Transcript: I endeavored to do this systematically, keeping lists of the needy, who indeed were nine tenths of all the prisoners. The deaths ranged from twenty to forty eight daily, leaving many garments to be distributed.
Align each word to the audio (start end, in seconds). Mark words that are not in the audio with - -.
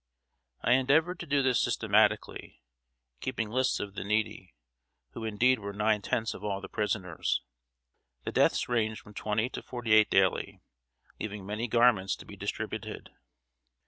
I 0.63 0.71
endeavored 0.71 1.19
to 1.19 1.27
do 1.27 1.43
this 1.43 1.61
systematically, 1.61 2.63
keeping 3.19 3.51
lists 3.51 3.79
of 3.79 3.93
the 3.93 4.03
needy, 4.03 4.55
who 5.11 5.23
indeed 5.23 5.59
were 5.59 5.73
nine 5.73 6.01
tenths 6.01 6.33
of 6.33 6.43
all 6.43 6.59
the 6.59 6.67
prisoners. 6.67 7.43
The 8.23 8.31
deaths 8.31 8.67
ranged 8.67 8.99
from 8.99 9.13
twenty 9.13 9.47
to 9.49 9.61
forty 9.61 9.93
eight 9.93 10.09
daily, 10.09 10.59
leaving 11.19 11.45
many 11.45 11.67
garments 11.67 12.15
to 12.15 12.25
be 12.25 12.35
distributed. 12.35 13.11